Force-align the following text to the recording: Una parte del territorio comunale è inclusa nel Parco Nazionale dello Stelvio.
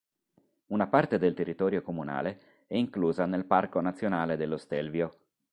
Una 0.69 0.89
parte 0.89 1.19
del 1.19 1.35
territorio 1.35 1.83
comunale 1.83 2.63
è 2.65 2.75
inclusa 2.75 3.27
nel 3.27 3.45
Parco 3.45 3.79
Nazionale 3.81 4.35
dello 4.35 4.57
Stelvio. 4.57 5.11